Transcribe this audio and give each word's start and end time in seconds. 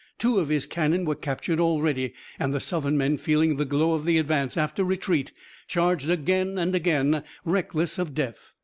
Two 0.17 0.39
of 0.39 0.49
his 0.49 0.65
cannon 0.65 1.05
were 1.05 1.13
captured 1.13 1.59
already, 1.59 2.15
and 2.39 2.51
the 2.55 2.59
Southern 2.59 2.97
men, 2.97 3.19
feeling 3.19 3.57
the 3.57 3.65
glow 3.65 3.93
of 3.93 4.03
the 4.03 4.17
advance 4.17 4.57
after 4.57 4.83
retreat, 4.83 5.31
charged 5.67 6.09
again 6.09 6.57
and 6.57 6.73
again, 6.73 7.21
reckless 7.45 7.99
of 7.99 8.15
death. 8.15 8.53